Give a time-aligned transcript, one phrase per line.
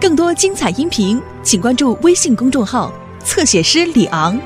[0.00, 4.38] 更多精彩音频，请关注微信公众号“侧写师李昂”。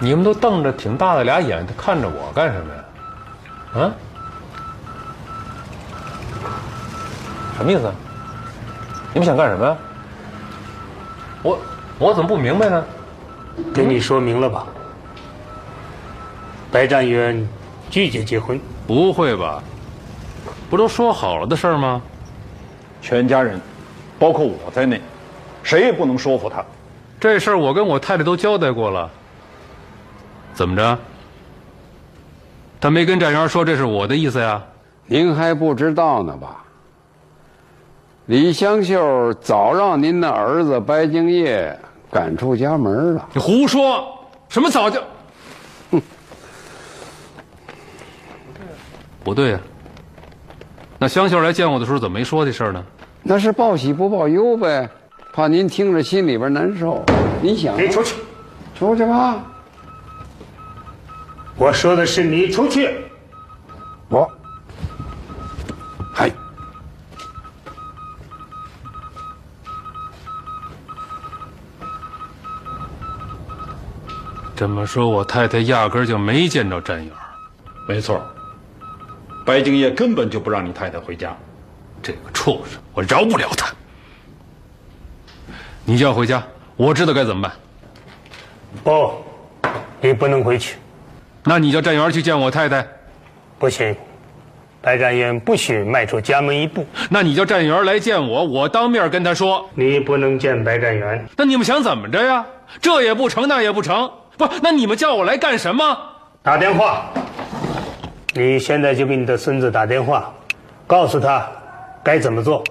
[0.00, 2.82] 你们都瞪着挺大的俩眼睛看着我干什么呀？
[3.72, 3.94] 啊？
[7.56, 7.92] 什么意思？
[9.14, 9.76] 你们想干什么呀？
[11.44, 11.56] 我
[12.00, 12.84] 我怎么不明白呢？
[13.72, 14.66] 给你说明了吧？
[16.72, 17.48] 白占元
[17.90, 19.62] 拒绝结婚，不会吧？
[20.70, 22.00] 不都说好了的事儿吗？
[23.02, 23.60] 全家人，
[24.18, 25.00] 包括我在内，
[25.62, 26.64] 谁也不能说服他。
[27.18, 29.10] 这事儿我跟我太太都交代过了。
[30.54, 30.98] 怎么着？
[32.80, 34.62] 他没跟站元说这是我的意思呀？
[35.06, 36.62] 您还不知道呢吧？
[38.26, 41.76] 李香秀早让您的儿子白敬业
[42.12, 43.28] 赶出家门了。
[43.32, 44.06] 你胡说！
[44.48, 45.02] 什么早就？
[49.30, 49.60] 不对呀。
[50.98, 52.84] 那香秀来见我的时候，怎么没说这事儿呢？
[53.22, 54.90] 那是报喜不报忧呗，
[55.32, 57.04] 怕您听着心里边难受。
[57.40, 57.80] 您想？
[57.80, 58.16] 你出去，
[58.76, 59.40] 出去吧。
[61.56, 62.90] 我说的是你出去。
[64.08, 64.28] 我，
[66.12, 66.28] 嗨。
[74.56, 77.12] 这么说，我太太压根儿就没见着战友。
[77.86, 78.20] 没错，
[79.50, 81.36] 白敬业根本就不让你太太回家。
[82.00, 83.66] 这个畜生，我饶不了他。
[85.84, 86.40] 你就要回家，
[86.76, 87.52] 我知道该怎么办。
[88.84, 89.12] 不，
[90.00, 90.76] 你不能回去。
[91.42, 92.86] 那你叫站员去见我太太。
[93.58, 93.92] 不行，
[94.80, 96.86] 白占元不许迈出家门一步。
[97.08, 99.68] 那你叫站员来见我，我当面跟他说。
[99.74, 101.26] 你不能见白占元。
[101.36, 102.46] 那你们想怎么着呀？
[102.80, 104.08] 这也不成，那也不成。
[104.38, 105.98] 不，那你们叫我来干什么？
[106.40, 107.06] 打电话。
[108.32, 110.32] 你现在就给你的孙子打电话，
[110.86, 111.50] 告诉他
[112.04, 112.62] 该怎么做。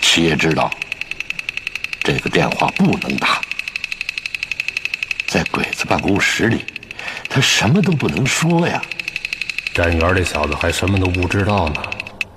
[0.00, 0.70] 七爷知道，
[2.00, 3.40] 这个电话不能打。
[5.26, 6.64] 在鬼子办公室里，
[7.28, 8.80] 他什么都不能说呀。
[9.74, 11.82] 占元这小子还什么都不知道呢，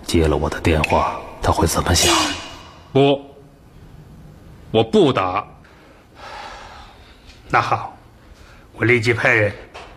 [0.05, 2.13] 接了我的电话，他会怎么想？
[2.91, 3.23] 不，
[4.71, 5.47] 我不打。
[7.49, 7.97] 那好，
[8.73, 9.51] 我立即派人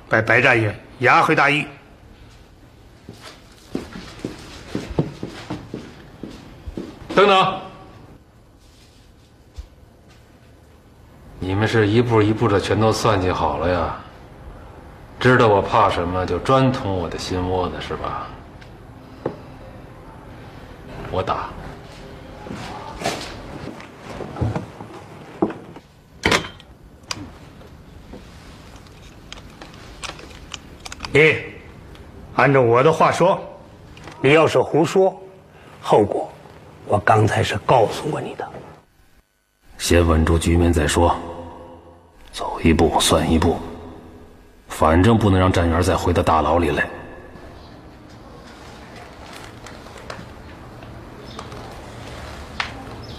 [0.08, 1.66] 把白占元押回大狱。
[7.14, 7.60] 等等，
[11.38, 13.96] 你们是一步一步的全都算计好了呀？
[15.20, 18.26] 知道我怕什么，就专捅我的心窝子是吧？
[21.10, 21.50] 我打。
[31.14, 31.36] 你
[32.36, 33.38] 按照我的话说，
[34.22, 35.14] 你要是胡说，
[35.82, 36.26] 后果
[36.86, 38.48] 我刚才是告诉过你的。
[39.76, 41.14] 先稳住局面再说，
[42.32, 43.58] 走一步算一步，
[44.68, 46.88] 反正不能让占元再回到大牢里来。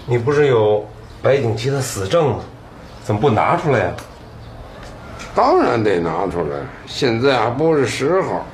[0.04, 0.84] 你不是有
[1.22, 2.40] 白景琦的死证吗？
[3.04, 3.92] 怎么不拿出来呀？
[5.34, 6.56] 当然得拿出来，
[6.86, 8.44] 现在还不是时候。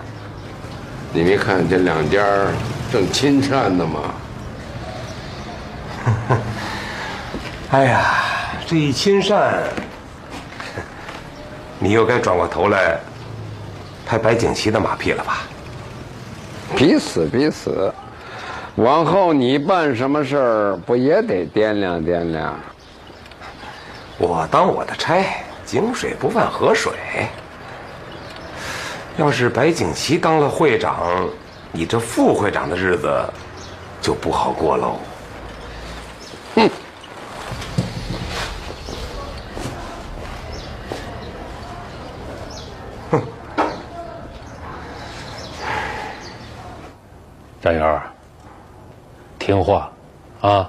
[1.13, 2.25] 你没看这两家
[2.93, 4.15] 正亲善呢吗？
[7.73, 8.01] 哎呀，
[8.67, 9.65] 这一亲善，
[11.79, 12.99] 你又该转过头来
[14.07, 15.43] 拍白景琦的马屁了吧？
[16.77, 17.93] 彼此彼此，
[18.77, 22.55] 往后你办什么事儿，不也得掂量掂量？
[24.17, 25.23] 我当我的差。
[25.71, 26.93] 井水不犯河水。
[29.17, 31.29] 要是白景琦当了会长，
[31.71, 33.09] 你这副会长的日子
[34.03, 34.97] 就不好过喽。
[36.57, 36.69] 哼！
[43.13, 43.23] 哼！
[47.63, 48.03] 占元，
[49.39, 49.89] 听话
[50.41, 50.69] 啊！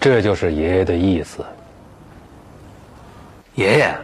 [0.00, 1.44] 这就是爷爷的意思。
[3.54, 3.98] 爷爷，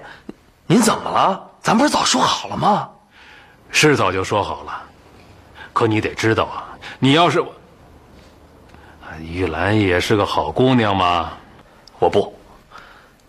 [0.66, 1.50] 您怎么了？
[1.60, 2.88] 咱不是早说好了吗？
[3.70, 4.82] 是早就说好了，
[5.72, 6.68] 可你得知道啊，
[6.98, 7.44] 你要是……
[9.20, 11.32] 玉兰也是个好姑娘嘛。
[11.98, 12.34] 我不，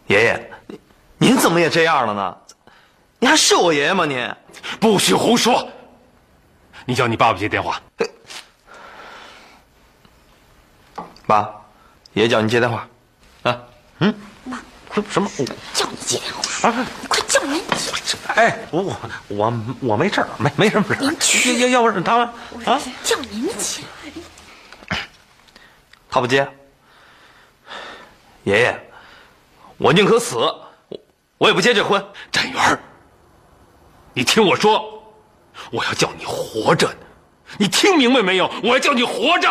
[0.08, 0.52] 爷爷，
[1.18, 2.38] 您怎么也这样了呢？
[3.20, 4.06] 你还是我爷爷吗？
[4.06, 4.34] 您
[4.80, 5.68] 不许胡说！
[6.86, 7.82] 你叫你爸爸接电话。
[11.28, 11.50] 爸，
[12.14, 12.88] 爷爷叫您接电话。
[13.44, 13.60] 啊，
[14.00, 14.31] 嗯，爸，
[15.10, 15.30] 什么？
[15.38, 15.88] 我叫。
[15.90, 18.18] 你接电话，啊、你快叫人接。
[18.36, 18.82] 哎，我
[19.28, 20.98] 我我没事儿，没没什么事儿。
[21.00, 22.28] 您去，要要不是他们
[22.66, 23.82] 啊，叫您接。
[26.10, 26.48] 他不接。
[28.44, 28.90] 爷爷，
[29.78, 31.00] 我宁可死，我
[31.38, 32.04] 我也不结这婚。
[32.32, 32.80] 展元，
[34.14, 35.04] 你听我说，
[35.72, 36.90] 我要叫你活着，
[37.58, 38.52] 你听明白没有？
[38.64, 39.50] 我要叫你活着。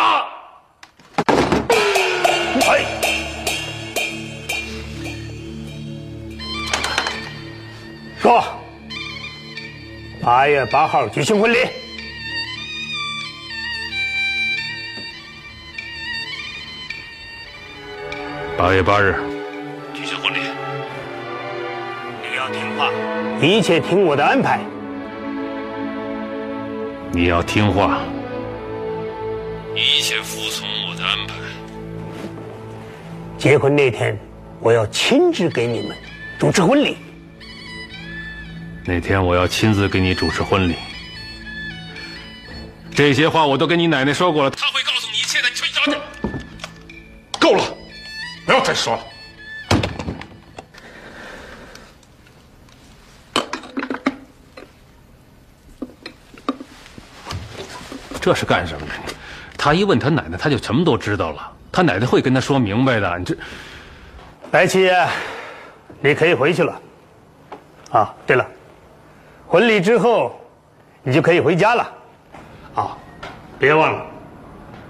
[2.67, 2.85] 哎，
[8.21, 8.43] 说，
[10.21, 11.57] 八月八号举行婚礼。
[18.55, 19.15] 八月八日
[19.91, 20.37] 举行婚礼，
[22.21, 22.91] 你要听话，
[23.41, 24.59] 一切听我的安排。
[27.11, 28.01] 你要听话，
[29.73, 31.33] 一切服从我的安排。
[33.39, 34.15] 结婚那天，
[34.59, 35.97] 我要亲自给你们
[36.37, 36.97] 主持婚礼。
[38.83, 40.75] 那天我要亲自给你主持婚礼。
[42.93, 45.47] 这些话我都跟你奶奶说过了，她会告诉你一切的。
[45.49, 45.97] 你去找去。
[47.39, 47.63] 够了，
[48.45, 49.03] 不要再说了。
[58.19, 58.93] 这是干什么呢？
[59.57, 61.51] 他一问他奶奶，他就什么都知道了。
[61.71, 63.17] 他奶奶会跟他说明白的。
[63.17, 63.35] 你这，
[64.51, 65.07] 白七爷，
[66.01, 66.81] 你可以回去了。
[67.91, 68.47] 啊，对了，
[69.51, 70.39] 婚礼之后，
[71.03, 71.93] 你就可以回家了。
[72.73, 72.97] 啊，
[73.59, 74.05] 别忘了，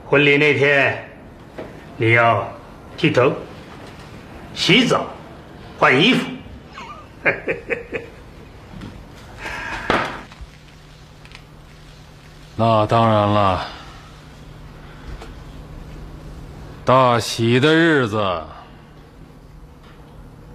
[0.08, 1.04] 婚礼那天
[1.98, 2.48] 你要
[2.96, 3.34] 剃头、
[4.54, 5.08] 洗澡、
[5.80, 6.28] 换衣服。
[12.56, 13.66] 那当然了，
[16.86, 18.44] 大喜的日子，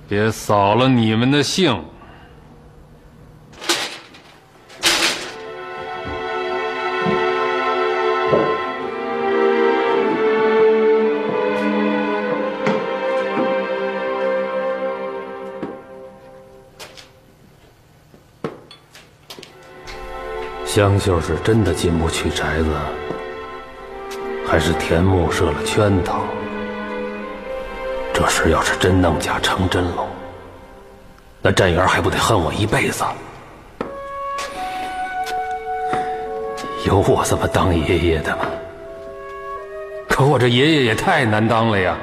[0.08, 1.84] 别扫了你们的兴。
[20.76, 22.66] 香秀是真的进不去宅子，
[24.46, 26.20] 还是田木设了圈套？
[28.12, 30.06] 这事要是真弄假成真喽，
[31.40, 33.04] 那站元还不得恨我一辈子？
[36.84, 38.44] 有我这么当爷爷的吗？
[40.10, 41.96] 可我这爷爷也太难当了呀！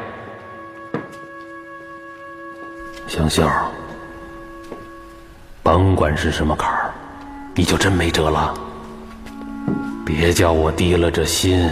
[3.08, 3.48] 香秀，
[5.62, 6.73] 甭管是什么坎。
[7.56, 8.54] 你就真没辙了，
[10.04, 11.70] 别叫我低了这心，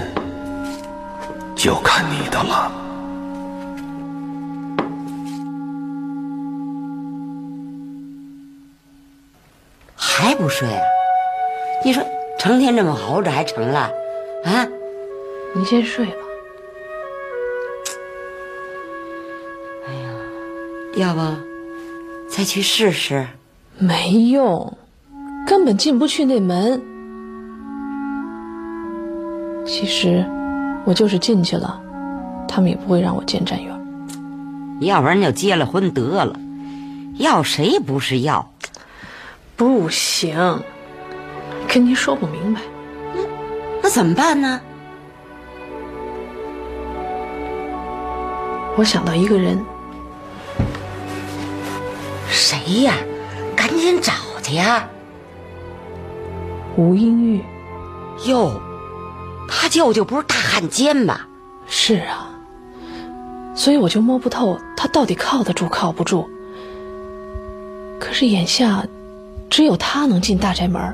[1.56, 2.72] 就看你的了。
[9.96, 10.82] 还不睡啊？
[11.84, 12.04] 你说
[12.38, 13.92] 成天这么熬着还成了？
[14.46, 14.68] 啊？
[15.56, 16.14] 你先睡吧。
[19.88, 20.10] 哎呀，
[20.96, 21.22] 要不
[22.30, 23.26] 再去试试？
[23.80, 24.78] 没用。
[25.46, 26.82] 根本进不去那门。
[29.66, 30.26] 其实，
[30.86, 31.80] 我就是进去了，
[32.48, 33.72] 他们也不会让我见站员。
[34.80, 36.36] 要不然就结了婚得了，
[37.18, 38.52] 要谁不是要？
[39.56, 40.64] 不行，
[41.68, 42.62] 跟您说不明白。
[43.16, 43.22] 那
[43.84, 44.60] 那怎么办呢？
[48.76, 49.64] 我想到一个人。
[52.30, 52.96] 谁呀？
[53.56, 54.90] 赶紧找去呀！
[56.78, 57.44] 吴英玉，
[58.26, 58.60] 哟，
[59.48, 61.20] 他舅舅不是大汉奸吗？
[61.68, 62.30] 是啊，
[63.56, 66.30] 所以我就摸不透他到底靠得住靠不住。
[68.00, 68.86] 可是眼下，
[69.50, 70.94] 只有他能进大宅门，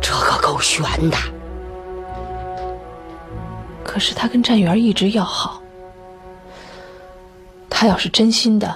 [0.00, 1.16] 这可够悬的。
[3.84, 5.60] 可是他跟站元一直要好，
[7.68, 8.74] 他要是真心的，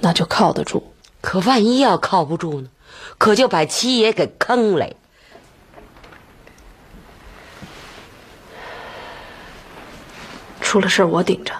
[0.00, 0.82] 那就靠得住。
[1.20, 2.68] 可万一要靠不住呢？
[3.16, 4.86] 可就把七爷给坑了。
[10.68, 11.54] 出了事我顶着，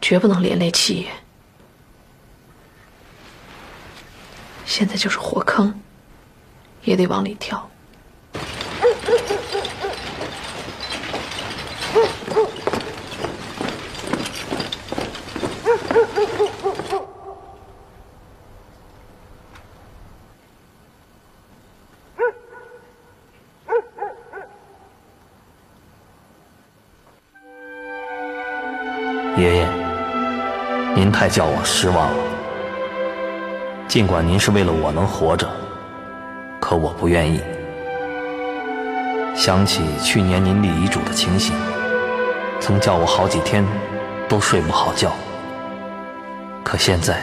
[0.00, 1.08] 绝不能连累七爷。
[4.64, 5.80] 现在就是火坑，
[6.82, 7.70] 也得往里跳。
[31.12, 32.16] 太叫我失望了。
[33.86, 35.46] 尽管您是为了我能活着，
[36.58, 37.40] 可我不愿意。
[39.34, 41.54] 想起去年您立遗嘱的情形，
[42.58, 43.64] 曾叫我好几天
[44.28, 45.12] 都睡不好觉。
[46.64, 47.22] 可现在，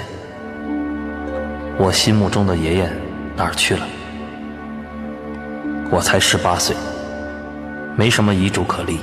[1.78, 2.90] 我心目中的爷爷
[3.36, 3.88] 哪儿去了？
[5.92, 6.76] 我才十八岁，
[7.96, 9.00] 没什么遗嘱可立。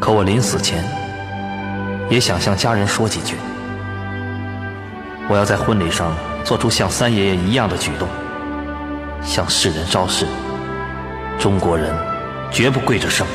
[0.00, 0.84] 可我临死前，
[2.10, 3.36] 也想向家人说几句。
[5.28, 8.06] 我要在婚礼上做出像三爷爷一样的举动，
[9.22, 10.26] 向世人昭示：
[11.38, 11.94] 中国人
[12.52, 13.26] 绝不跪着生。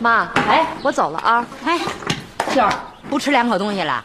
[0.00, 1.44] 妈，哎，我走了啊。
[1.64, 1.80] 哎，
[2.54, 2.72] 秀儿，
[3.10, 4.04] 不吃两口东西了？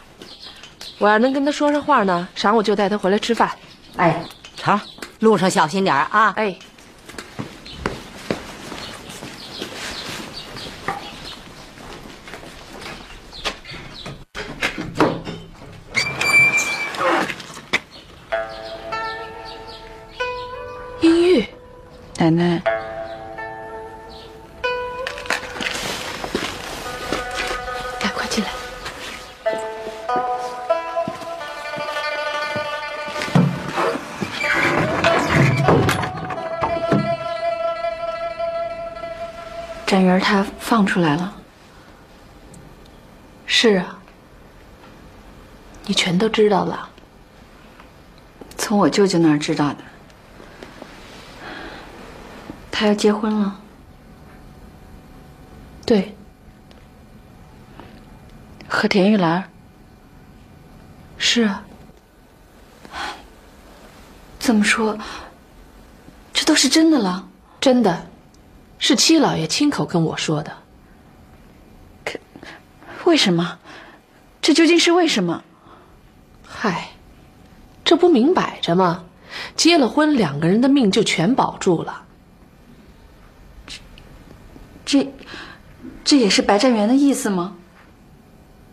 [0.98, 3.48] 我要能跟他说上话呢，晌午就带他回来吃饭。
[3.96, 4.20] 哎，
[4.56, 4.80] 成，
[5.20, 6.32] 路上小心点啊。
[6.36, 6.56] 哎。
[22.22, 22.62] 奶奶。
[28.00, 28.50] 来，快进来
[39.84, 41.34] 展元他放出来了。
[43.46, 43.98] 是啊，
[45.86, 46.88] 你全都知道了。
[48.56, 49.91] 从我舅舅那儿知道的。
[52.82, 53.60] 他要结婚了。
[55.86, 56.16] 对。
[58.68, 59.48] 和田玉兰。
[61.16, 61.64] 是啊。
[64.40, 64.98] 这么说，
[66.32, 67.28] 这都是真的了。
[67.60, 68.04] 真的。
[68.80, 70.52] 是七老爷亲口跟我说的。
[72.04, 72.18] 可，
[73.04, 73.60] 为什么？
[74.40, 75.44] 这究竟是为什么？
[76.44, 76.88] 嗨，
[77.84, 79.04] 这不明摆着吗？
[79.54, 82.02] 结了婚，两个人的命就全保住了。
[84.84, 85.12] 这，这，
[86.04, 87.56] 这也是白占元的意思吗？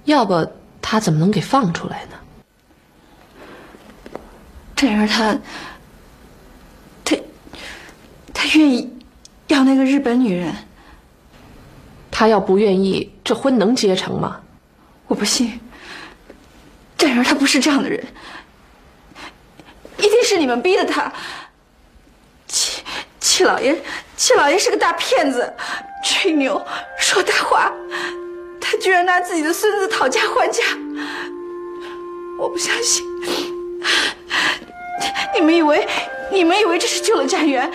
[0.06, 0.48] 要不
[0.82, 2.16] 他怎么能给放出来呢？
[4.76, 5.38] 占元他，
[7.04, 7.16] 他，
[8.34, 8.98] 他愿意。
[9.48, 10.54] 要那个日本女人，
[12.12, 14.40] 他要不愿意，这婚能结成吗？
[15.08, 15.60] 我不信。
[16.96, 18.06] 占元他不是这样的人，
[19.98, 21.12] 一定是你们逼的他。
[22.46, 22.84] 戚
[23.20, 23.76] 戚老爷，
[24.16, 25.52] 戚老爷是个大骗子，
[26.04, 26.62] 吹牛
[26.98, 27.72] 说大话，
[28.60, 30.64] 他居然拿自己的孙子讨价还价。
[32.38, 33.06] 我不相信。
[35.34, 35.88] 你们以为，
[36.32, 37.72] 你们以为这是救了战元？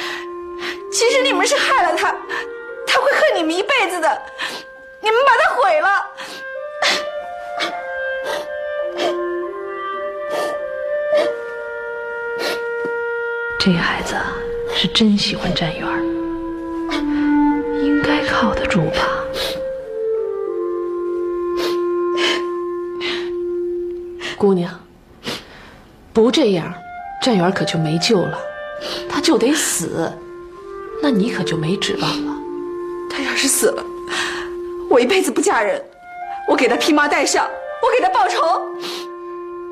[0.93, 2.15] 其实你们是害了他，
[2.87, 4.23] 他会恨你们一辈子的。
[5.01, 6.07] 你们把他毁了。
[13.59, 14.15] 这孩子
[14.75, 16.14] 是真喜欢占元，应该
[18.45, 19.25] 靠得住吧？
[24.37, 24.71] 姑娘，
[26.13, 26.75] 不这样，
[27.23, 28.39] 占元可就没救了，
[29.09, 30.13] 他就得死。
[31.03, 32.37] 那你可就没指望了。
[33.09, 33.83] 他要是死了，
[34.91, 35.83] 我一辈子不嫁人，
[36.47, 38.61] 我给他披麻戴孝，我给他报仇。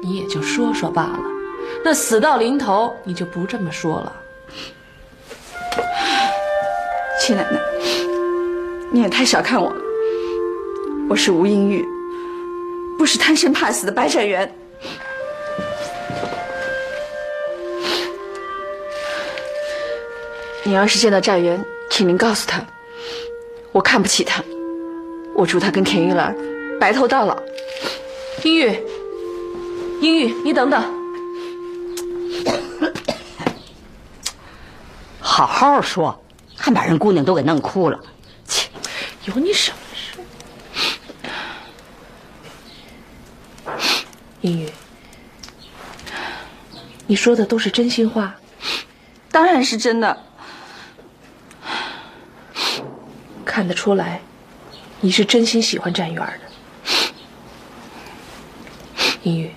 [0.03, 1.21] 你也就说说罢了，
[1.85, 4.13] 那死到临头你就不这么说了。
[7.21, 7.61] 七奶奶，
[8.95, 9.81] 你也太小看我了。
[11.09, 11.83] 我是吴英玉，
[12.99, 14.55] 不是贪生怕死的白展元。
[20.63, 22.63] 你要是见到占元，请您告诉他，
[23.73, 24.45] 我看不起他，
[25.35, 26.37] 我祝他跟田玉兰
[26.79, 27.35] 白头到老。
[28.45, 28.79] 英玉，
[30.03, 30.83] 英玉，你等等，
[35.19, 36.15] 好好说，
[36.55, 37.99] 还把人姑娘都给弄哭了，
[39.27, 40.19] 有你什么事？
[44.41, 44.69] 英玉，
[47.07, 48.35] 你说的都是真心话？
[49.31, 50.25] 当然是真的。
[53.45, 54.21] 看得出来，
[55.01, 56.41] 你是真心喜欢占元的。
[59.23, 59.53] 英玉，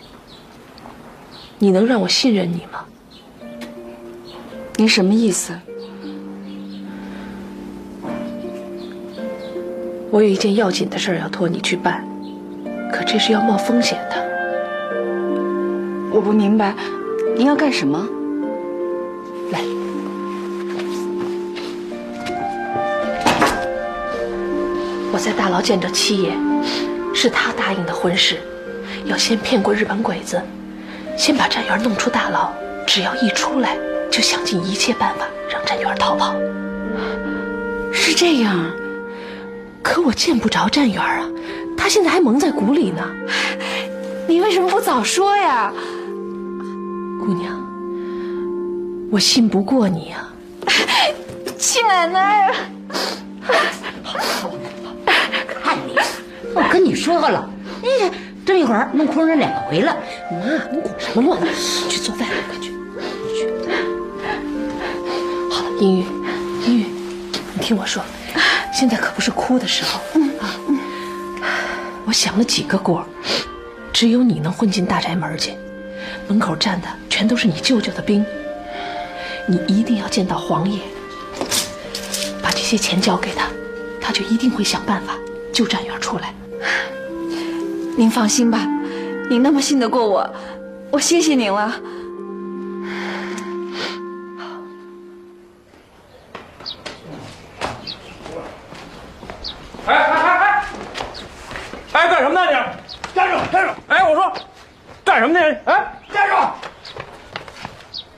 [1.57, 2.85] 你能让我信任你吗？
[4.75, 5.59] 您什么意思？
[10.15, 12.01] 我有一件要紧的事要托你去办，
[12.89, 14.15] 可这是要冒风险的。
[16.09, 16.73] 我不明白，
[17.35, 17.99] 您要干什么？
[19.51, 19.59] 来
[25.11, 26.31] 我在大牢见着七爷，
[27.13, 28.37] 是他答应的婚事，
[29.03, 30.41] 要先骗过日本鬼子，
[31.17, 32.53] 先把战元弄出大牢，
[32.87, 33.77] 只要一出来，
[34.09, 36.33] 就想尽一切办法让战元逃跑。
[37.91, 38.71] 是这样，
[39.85, 41.29] 可我见不着战元啊，
[41.77, 43.07] 他现在还蒙在鼓里呢。
[44.27, 45.71] 你为什么不早说呀？
[47.19, 47.55] 姑娘，
[49.11, 50.27] 我信不过你呀。
[51.55, 52.51] 七奶奶，
[55.63, 55.95] 看你，
[56.55, 57.47] 我跟你说了，
[57.83, 58.11] 你
[58.43, 59.95] 这一会儿弄哭人两回了。
[60.31, 60.37] 妈，
[60.73, 61.39] 你滚什么乱？
[61.87, 62.71] 去做饭，快去。
[63.35, 63.47] 去。
[65.51, 66.05] 好了，英玉，
[66.65, 66.85] 英玉，
[67.53, 68.03] 你听我说，
[68.75, 70.01] 现在可不是哭的时候。
[70.15, 70.51] 嗯啊，
[72.05, 73.07] 我想了几个锅，
[73.93, 75.53] 只有你能混进大宅门去。
[76.27, 78.25] 门口站的全都是你舅舅的兵，
[79.47, 80.81] 你一定要见到黄爷。
[82.41, 83.47] 把这些钱交给他，
[84.01, 85.13] 他就一定会想办法
[85.53, 86.33] 救战元出来。
[87.97, 88.67] 您放心吧，
[89.29, 90.35] 您那么信得过我，
[90.91, 91.73] 我谢谢您了。
[99.87, 100.63] 哎哎哎哎！
[101.93, 102.53] 哎，干什么呢你？
[103.13, 103.51] 站住！
[103.51, 103.73] 站住！
[103.87, 104.33] 哎，我说，
[105.03, 105.39] 干什么呢？
[105.65, 106.35] 哎，站住！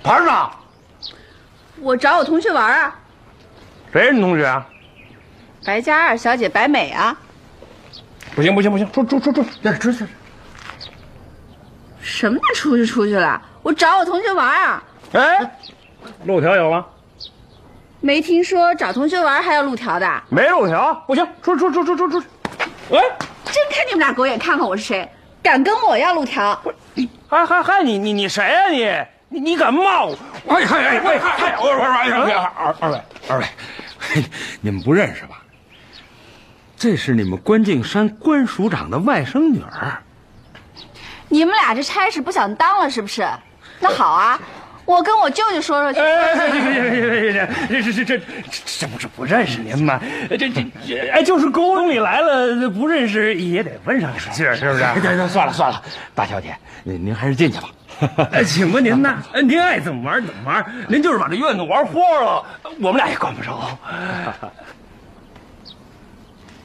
[0.04, 0.50] 玩呢？
[1.80, 2.96] 我找我同学玩啊。
[3.92, 4.66] 谁是你同学啊？
[5.66, 7.16] 白家二小姐白美啊！
[8.36, 10.08] 不行不行不行，出出出出，出去！
[12.00, 13.42] 什么出去出去了？
[13.62, 14.84] 我找我同学玩啊！
[15.12, 15.52] 哎，
[16.24, 16.86] 路条有吗？
[18.00, 20.24] 没听说找同学玩还要路条的。
[20.30, 22.20] 没路条，不行，出出出出出出！
[22.92, 23.02] 哎，
[23.46, 25.10] 真看你们俩狗眼看看我是谁，
[25.42, 26.60] 敢跟我要路条？
[27.28, 28.86] 还还还你你你谁呀你？
[29.30, 30.18] 你你敢骂我？
[30.48, 31.58] 哎嗨哎喂嗨！
[31.60, 33.46] 我我我二二位二位，
[34.62, 35.42] 你们不认识吧？
[36.78, 40.02] 这是你们关敬山关署长的外甥女儿。
[41.28, 43.28] 你们俩这差事不想当了是不是？
[43.80, 44.40] 那好啊，
[44.88, 46.00] 我跟我舅舅说说去。
[46.00, 48.24] 哎，行行行行行行，这这这这
[48.80, 50.00] 这不是不认识您吗？
[50.30, 50.66] 这这
[51.12, 55.28] 哎，就是宫里来了不认识也得问上两句，是不是？
[55.28, 55.82] 算了算了，
[56.16, 57.70] 大小姐，您您还是进去吧。
[58.32, 62.46] 哎，请吧您呢，您爱怎么玩怎么玩，您就是把这院子玩花了，
[62.80, 63.78] 我们俩也管不着。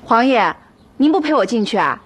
[0.04, 0.54] 黄爷，
[0.96, 2.00] 您不陪我进去啊？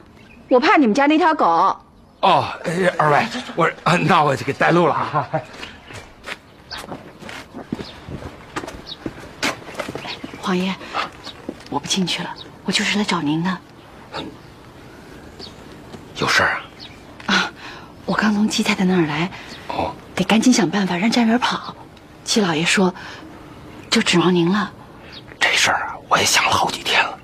[0.48, 1.76] 我怕你们家那条狗。
[2.20, 2.48] 哦，
[2.96, 3.70] 二位，我
[4.08, 5.28] 那我就给带路了啊。
[10.46, 10.72] 黄爷，
[11.70, 12.32] 我不进去了，
[12.64, 13.58] 我就是来找您的。
[16.18, 16.60] 有事啊？
[17.26, 17.52] 啊，
[18.04, 19.28] 我刚从七太太那儿来，
[19.66, 21.74] 哦，得赶紧想办法让占元跑。
[22.24, 22.94] 七老爷说，
[23.90, 24.70] 就指望您了。
[25.40, 27.18] 这事儿啊，我也想了好几天了。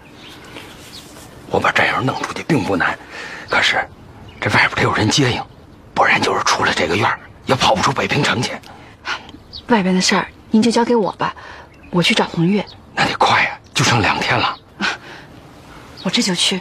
[1.49, 2.99] 我把战元弄出去并不难，
[3.49, 3.89] 可是
[4.41, 5.41] 这外边得有人接应，
[5.95, 7.09] 不然就是出了这个院
[7.47, 8.51] 也跑不出北平城去。
[9.69, 11.33] 外边的事儿您就交给我吧，
[11.91, 12.67] 我去找红月。
[12.95, 14.57] 那得快呀，就剩两天了。
[14.79, 14.89] 啊，
[16.03, 16.61] 我这就去。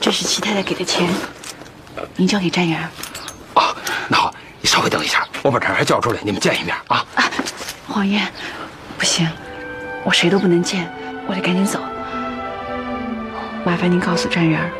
[0.00, 1.08] 这是齐太太给的钱，
[2.14, 2.80] 您交给詹元。
[3.54, 3.74] 啊，
[4.08, 7.04] 那好，你稍微等一下，我把战元叫出来，你们见一面啊。
[7.14, 7.24] 啊，
[7.88, 8.20] 黄爷，
[8.98, 9.26] 不行，
[10.04, 10.86] 我谁都不能见，
[11.26, 11.80] 我得赶紧走。
[13.64, 14.70] 麻烦您告诉詹元，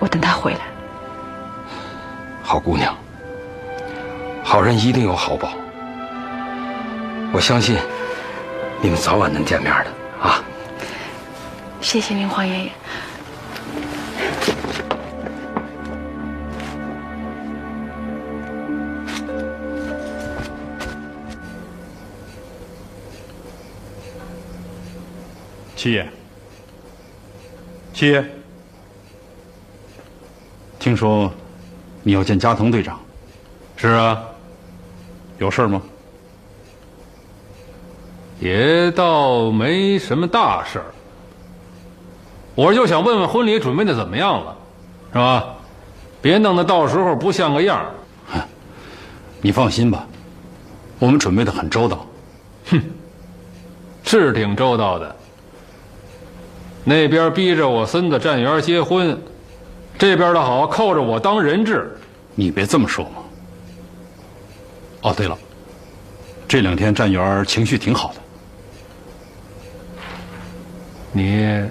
[0.00, 0.60] 我等他回来。
[2.42, 2.96] 好姑娘，
[4.42, 5.52] 好人一定有好报。
[7.32, 7.76] 我相信
[8.82, 10.44] 你们早晚能见面的啊！
[11.80, 12.72] 谢谢您，黄爷爷。
[25.74, 26.08] 七爷，
[27.92, 28.24] 七爷，
[30.78, 31.32] 听说
[32.02, 33.00] 你要见加藤队长？
[33.76, 34.22] 是啊，
[35.38, 35.82] 有事吗？
[38.38, 40.86] 也倒没什么大事儿，
[42.54, 44.56] 我就想问问婚礼准备的怎么样了，
[45.12, 45.44] 是吧？
[46.20, 47.86] 别弄得到时候不像个样儿。
[49.40, 50.04] 你放心吧，
[50.98, 52.04] 我们准备的很周到。
[52.70, 52.82] 哼，
[54.02, 55.16] 是挺周到的。
[56.82, 59.16] 那边逼着我孙子战元结婚，
[59.96, 61.96] 这边的好扣着我当人质。
[62.34, 63.22] 你别这么说嘛。
[65.02, 65.38] 哦，对了，
[66.48, 68.20] 这两天战元情绪挺好的。
[71.16, 71.70] 你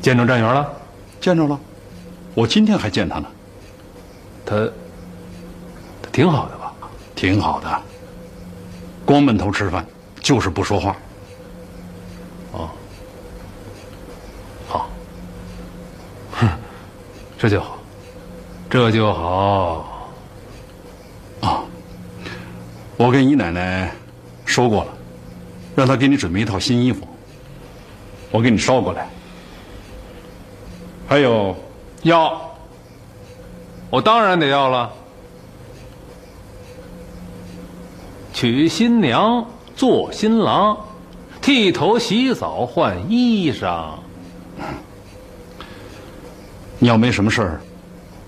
[0.00, 0.72] 见着站员了？
[1.20, 1.58] 见着了，
[2.32, 3.26] 我今天还见他呢。
[4.46, 4.56] 他
[6.00, 6.72] 他挺好的吧？
[7.16, 7.82] 挺好的。
[9.04, 9.84] 光闷头吃饭，
[10.20, 10.96] 就是不说话。
[12.52, 12.70] 哦，
[14.68, 14.88] 好，
[16.30, 16.48] 哼，
[17.36, 17.76] 这就好，
[18.70, 20.08] 这就好。
[21.40, 21.64] 啊，
[22.96, 23.92] 我跟姨奶奶
[24.44, 24.92] 说过了，
[25.74, 27.06] 让她给你准备一套新衣服，
[28.30, 29.08] 我给你捎过来。
[31.08, 31.56] 还有，
[32.02, 32.40] 要，
[33.88, 34.92] 我当然得要了。
[38.34, 40.78] 娶新娘，做新郎，
[41.40, 43.86] 剃头、洗澡、换衣裳。
[46.78, 47.60] 你要没什么事儿，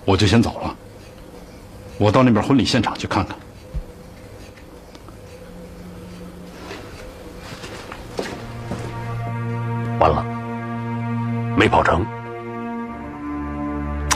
[0.03, 0.75] 我就先走了。
[1.97, 3.37] 我到那边婚礼现场去看看。
[11.61, 12.03] 没跑成。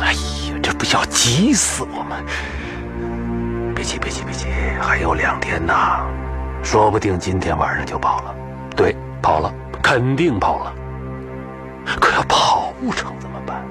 [0.01, 2.25] 哎呀，这不要急死我们！
[3.75, 4.47] 别急，别急，别急，
[4.81, 5.71] 还有两天呢，
[6.63, 8.35] 说不定今天晚上就跑了。
[8.75, 9.53] 对，跑了，
[9.83, 10.73] 肯定跑了。
[12.01, 13.63] 可要跑不成怎么办？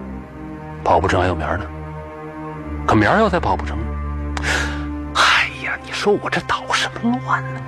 [0.84, 1.64] 跑不成还有明儿呢。
[2.86, 3.76] 可明儿要再跑不成，
[5.16, 7.60] 哎呀，你说我这捣什么乱呢？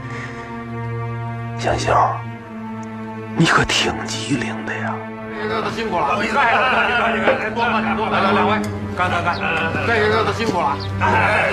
[1.59, 1.92] 香秀，
[3.37, 4.95] 你可挺机灵的呀。
[5.48, 8.59] 这都辛苦了，你看，你干，你看，多喝点，多喝点，两位，
[8.96, 9.38] 干干干，
[9.87, 10.76] 这些日子辛苦了。
[11.00, 11.52] 哎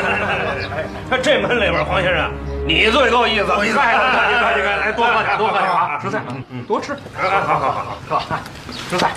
[1.22, 2.32] 这门里边，黄先生，
[2.66, 3.46] 你最够意思。
[3.64, 4.00] 你看，你
[4.34, 6.00] 看，你看，来多喝点，多喝点啊！
[6.02, 6.94] 吃菜，嗯，多吃。
[7.16, 8.40] 好好好好好，
[8.90, 9.12] 吃菜。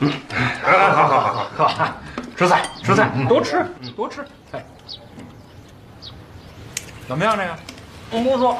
[0.00, 0.12] 嗯，
[0.62, 1.88] 好好好好好，
[2.36, 3.64] 吃菜吃菜，多吃
[3.96, 4.26] 多吃。
[4.52, 4.64] 哎，
[7.06, 8.24] 怎么样这个？
[8.24, 8.58] 不错。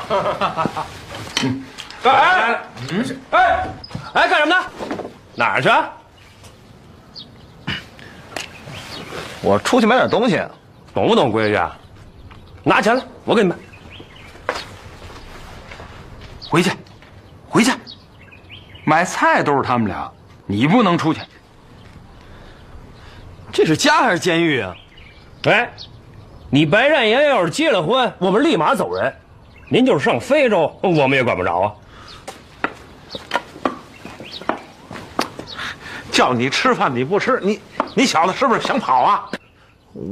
[1.42, 1.64] 嗯。
[2.04, 2.58] 哎，
[2.90, 3.68] 嗯，哎，
[4.14, 4.64] 哎，干什么呢？
[5.34, 5.68] 哪儿去？
[9.42, 10.40] 我出去买点东西，
[10.94, 11.76] 懂不懂规矩啊？
[12.62, 13.56] 拿钱来，我给你买。
[16.48, 16.70] 回去，
[17.48, 17.72] 回去。
[18.84, 20.10] 买菜都是他们俩，
[20.46, 21.20] 你不能出去。
[23.52, 24.74] 这是家还是监狱啊？
[25.44, 25.70] 哎，
[26.50, 29.14] 你白占爷要是结了婚，我们立马走人。
[29.68, 31.72] 您就是上非洲，我们也管不着啊。
[36.20, 37.58] 叫你吃饭你不吃，你
[37.94, 39.26] 你小子是不是想跑啊？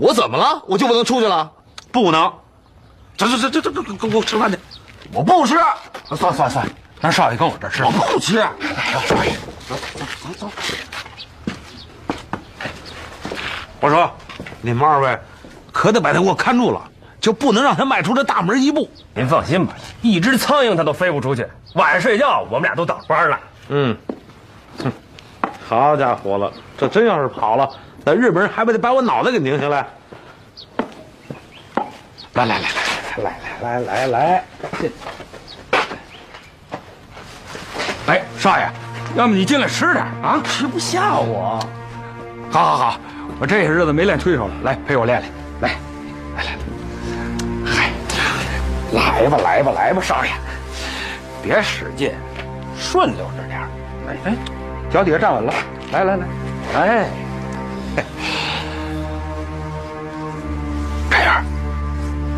[0.01, 0.63] 我怎么了？
[0.67, 1.53] 我就不能出去了？
[1.93, 2.33] 不能！
[3.15, 4.59] 走走走走走，给给我吃饭去！
[5.13, 5.59] 我不吃！
[6.17, 6.67] 算算算，
[6.99, 7.85] 让少爷跟我这儿吃。
[7.85, 8.39] 我不吃！
[9.07, 9.33] 少爷，
[9.69, 10.51] 走走走走。
[13.79, 14.11] 我说，
[14.63, 15.19] 你们二位
[15.71, 16.83] 可得把他给我看住了，
[17.21, 18.89] 就不能让他迈出这大门一步。
[19.13, 21.47] 您放心吧，一只苍蝇他都飞不出去。
[21.75, 23.39] 晚上睡觉，我们俩都倒班了。
[23.69, 23.95] 嗯。
[24.83, 24.91] 哼。
[25.69, 27.69] 好家伙了，这真要是跑了，
[28.03, 29.87] 那日本人还不得把我脑袋给拧下来？
[32.33, 32.69] 来来来
[33.19, 34.45] 来来来来来来，
[34.81, 34.91] 进。
[38.07, 38.67] 哎，少爷，
[39.15, 41.61] 要么你进来吃点啊，吃不下我。
[42.51, 43.01] 好好好，
[43.39, 45.31] 我这些日子没练推手了，来陪我练练。
[45.61, 45.77] 来，
[46.35, 46.57] 来来，
[47.67, 47.91] 嗨，
[48.93, 50.31] 来吧来吧来吧，少爷，
[51.43, 52.15] 别使劲，
[52.79, 53.69] 顺溜着点儿。
[54.09, 54.58] 哎哎。
[54.91, 55.53] 脚底下站稳了，
[55.93, 56.27] 来来来，
[56.75, 57.11] 哎，
[61.11, 61.45] 这样，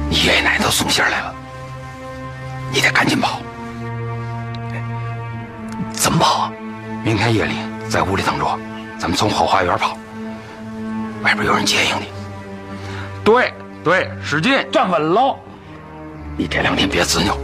[0.09, 1.35] 你爷爷奶奶都送信来了，
[2.73, 3.41] 你得赶紧跑。
[5.93, 6.53] 怎么跑啊？
[7.05, 7.55] 明天夜里
[7.89, 8.59] 在屋里等着我，
[8.99, 9.97] 咱们从后花园跑，
[11.23, 12.07] 外边有人接应你。
[13.23, 15.39] 对对，使劲站稳喽！
[16.37, 17.39] 你这两天别执拗，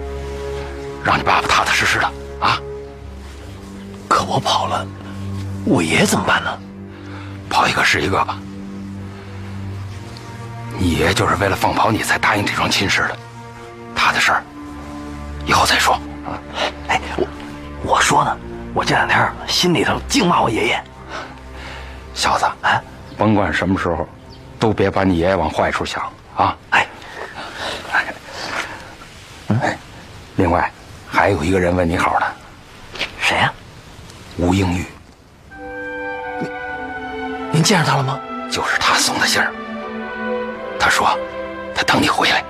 [1.05, 2.11] 让你爸爸踏踏实实的
[4.27, 4.87] 我跑了，
[5.65, 6.59] 我爷爷怎么办呢？
[7.49, 8.39] 跑一个是一个吧。
[10.79, 13.17] 你爷爷就是为了放跑你才答应这桩亲事的，
[13.95, 14.43] 他的事儿
[15.47, 16.37] 以后再说啊。
[16.89, 17.27] 哎，我
[17.85, 18.37] 我说呢，
[18.75, 20.85] 我这两天心里头净骂我爷爷。
[22.13, 22.83] 小子啊，
[23.17, 24.09] 甭管什么时候，
[24.59, 26.03] 都别把你爷爷往坏处想
[26.37, 26.57] 啊。
[26.71, 26.87] 哎，
[29.49, 29.79] 哎，
[30.35, 30.71] 另外
[31.07, 32.27] 还有一个人问你好呢。
[33.21, 33.53] 谁呀？
[34.39, 34.85] 吴英玉，
[36.39, 36.51] 您
[37.53, 38.21] 您见着他了吗？
[38.51, 39.51] 就是他送的信儿。
[40.79, 41.19] 他说，
[41.75, 42.45] 他等你回来。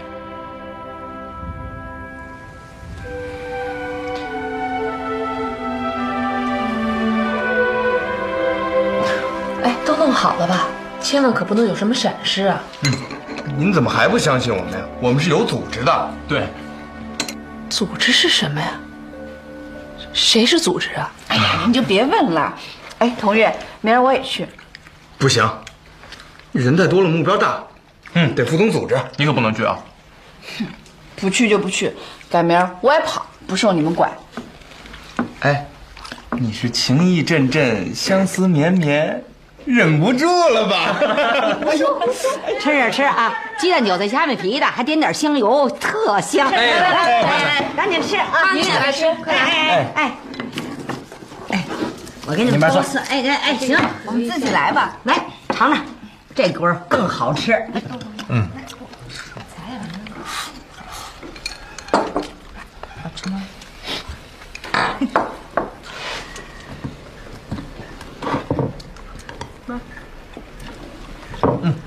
[9.63, 10.67] 哎，都弄好了吧？
[11.01, 12.61] 千万可不能有什么闪失啊！
[12.83, 12.93] 嗯，
[13.57, 14.81] 您怎么还不相信我们呀？
[15.01, 16.11] 我们是有组织的。
[16.27, 16.49] 对，
[17.71, 18.73] 组织是什么呀？
[20.17, 21.13] 谁是组织啊？
[21.29, 22.59] 哎呀，你就别问了。
[22.99, 24.49] 哎，童月，明儿我也去。
[25.19, 25.47] 不行，
[26.53, 27.63] 人太多了，目标大。
[28.15, 28.99] 嗯，得服从组织。
[29.19, 29.79] 你可不能去啊。
[30.59, 30.67] 哼，
[31.17, 31.93] 不去就不去，
[32.31, 34.11] 改明儿我也跑，不受你们管。
[35.41, 35.67] 哎，
[36.31, 39.23] 你是情意阵阵，相思绵绵，
[39.67, 40.97] 忍不住了吧？
[41.69, 42.01] 哎呦，
[42.61, 46.51] 吃着吃啊，鸡蛋韭菜虾米皮的，还点点香油，特香。
[46.51, 48.53] 来来来赶紧吃啊！
[48.55, 49.45] 你也来吃，快点！
[49.45, 50.13] 哎哎
[51.51, 51.65] 哎，
[52.27, 52.99] 我给你们包次。
[52.99, 54.97] 哎哎哎，行，我们自己来吧。
[55.05, 55.15] 来
[55.49, 55.85] 尝尝，
[56.35, 57.53] 这锅更好吃。
[58.29, 58.49] 嗯。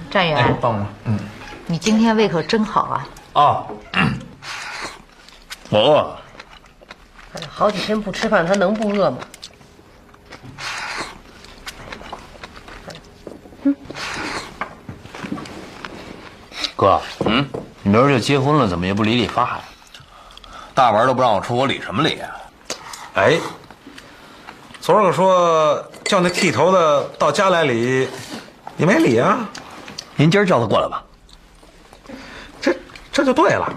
[0.09, 0.87] 站元，帮忙。
[1.05, 1.19] 嗯。
[1.65, 3.07] 你今天胃口真好啊！
[3.33, 3.67] 啊，
[5.69, 6.15] 我饿。
[7.47, 9.17] 好几天不吃饭，他能不饿吗？
[16.75, 17.47] 哥，嗯，
[17.83, 19.59] 你明儿就结婚了，怎么也不理理发呀？
[20.73, 22.31] 大门都不让我出，我理什么理啊？
[23.13, 23.37] 哎，
[24.81, 28.07] 昨儿个说叫那剃头的到家来理，
[28.75, 29.47] 你没理啊？
[30.19, 31.01] 您今儿叫他过来吧。
[32.59, 32.75] 这
[33.09, 33.73] 这就对了，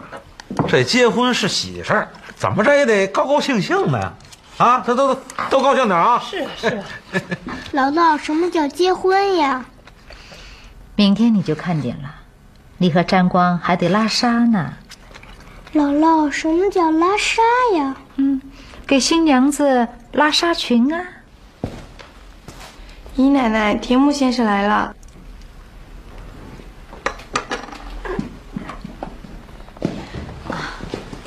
[0.67, 4.13] 这结婚是喜事儿，怎么着也得高高兴兴的呀！
[4.59, 6.21] 啊，这都都都高兴点啊！
[6.29, 6.83] 是是。
[7.73, 9.65] 姥姥，什么叫结婚呀？
[10.97, 12.13] 明天你就看见了，
[12.77, 14.73] 你和沾光还得拉纱呢。
[15.75, 17.41] 姥姥，什么叫拉纱
[17.77, 17.95] 呀？
[18.17, 18.43] 嗯，
[18.85, 21.07] 给新娘子拉纱裙啊。
[23.15, 24.93] 姨奶奶，田木先生来了。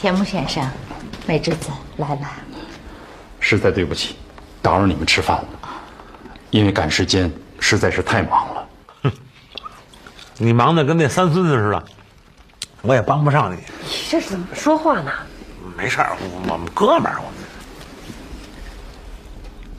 [0.06, 0.64] 田木先生，
[1.26, 2.22] 美智子来了。
[3.40, 4.16] 实在对不起，
[4.62, 5.48] 打扰你们吃饭了，
[6.52, 8.70] 因为赶时间，实在是太忙了。
[9.02, 9.12] 哼
[10.38, 11.84] 你忙的跟那三孙子似的，
[12.84, 13.56] 我也帮不上你。
[13.56, 13.64] 你
[14.08, 15.12] 这是怎么说话呢？
[15.76, 16.16] 没事儿，
[16.48, 17.20] 我们哥们儿。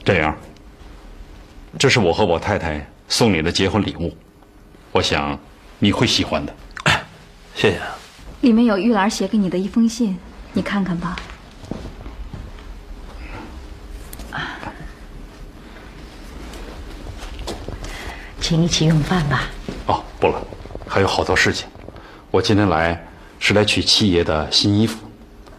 [0.03, 0.35] 这样，
[1.79, 4.13] 这是我和我太太送你的结婚礼物，
[4.91, 5.39] 我想
[5.79, 6.53] 你会喜欢的。
[7.55, 7.79] 谢谢。
[8.41, 10.17] 里面有玉兰写给你的一封信，
[10.53, 11.15] 你看看吧。
[18.39, 19.49] 请一起用饭吧。
[19.87, 20.41] 哦，不了，
[20.87, 21.67] 还有好多事情。
[22.31, 23.05] 我今天来
[23.39, 24.99] 是来取七爷的新衣服，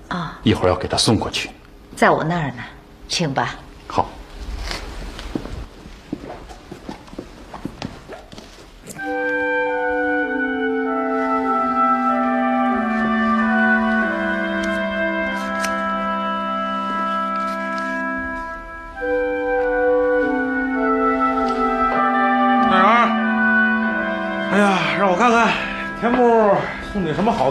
[0.08, 1.50] 啊，一会儿要给他送过去。
[1.94, 2.62] 在我那儿呢，
[3.08, 3.56] 请吧。
[3.86, 4.08] 好。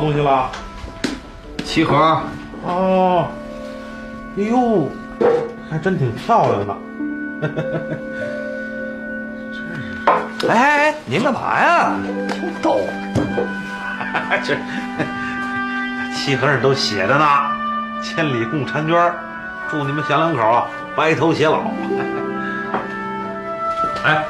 [0.08, 0.50] 东西了？
[1.65, 2.22] 棋盒。
[2.63, 3.28] 哦，
[4.38, 4.89] 哎呦，
[5.70, 6.78] 还真挺漂亮的。
[10.48, 11.91] 哎哎哎，您干嘛呀？
[12.30, 12.80] 真逗。
[14.46, 14.56] 这
[16.15, 17.26] 棋盒上都写着呢
[18.02, 19.13] ，“千里共婵娟，
[19.70, 21.60] 祝你们小两口啊白头偕老。
[24.08, 24.24] ”哎，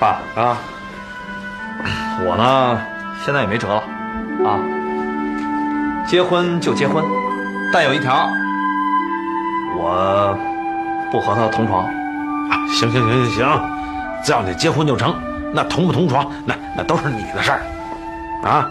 [0.00, 0.58] 爸啊，
[2.26, 2.80] 我呢
[3.24, 3.84] 现在也没辙了
[4.44, 4.58] 啊，
[6.12, 7.02] 结婚就结婚，
[7.72, 8.28] 但有一条，
[9.78, 10.36] 我
[11.10, 11.86] 不和他同床。
[11.86, 13.62] 啊，行行行行行，
[14.22, 15.14] 只要你结婚就成，
[15.54, 17.62] 那同不同床，那那都是你的事儿，
[18.44, 18.68] 啊，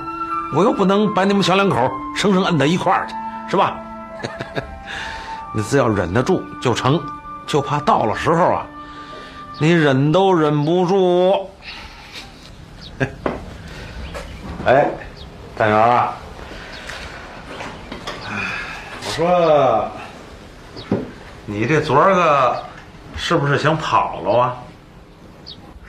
[0.56, 3.16] 我又不能把你们小两口生生摁到一块儿去，
[3.50, 3.76] 是吧？
[5.52, 7.02] 你只要忍得住就成，
[7.48, 8.64] 就怕到了时候啊，
[9.58, 11.50] 你忍都忍不住。
[14.68, 14.86] 哎，
[15.58, 16.31] 大元啊，我
[19.12, 19.92] 说，
[21.46, 22.64] 你这昨儿个
[23.18, 24.56] 是不是想跑了啊？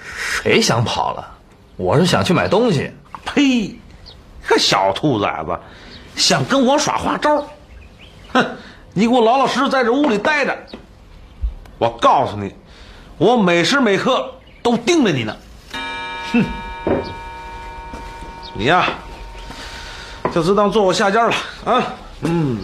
[0.03, 1.25] 谁想跑了？
[1.77, 2.91] 我是想去买东西。
[3.25, 3.79] 呸！
[4.45, 5.57] 个小兔崽子，
[6.17, 7.47] 想跟我耍花招？
[8.33, 8.45] 哼！
[8.93, 10.59] 你给我老老实实在这屋里待着。
[11.79, 12.53] 我告诉你，
[13.19, 15.37] 我每时每刻都盯着你呢。
[16.33, 16.45] 哼！
[18.55, 18.87] 你呀，
[20.33, 21.85] 就只当做我下家了啊！
[22.23, 22.59] 嗯。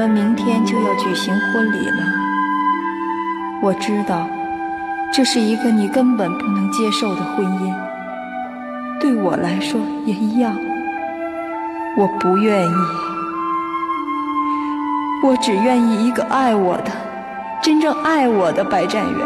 [0.00, 2.06] 我们明天就要举行婚礼了。
[3.60, 4.26] 我知道，
[5.12, 7.74] 这是一个你根本不能接受的婚姻，
[8.98, 10.56] 对我来说也一样。
[11.98, 12.72] 我不愿意，
[15.22, 16.90] 我只愿意一个爱我的、
[17.60, 19.18] 真正爱我的白占元，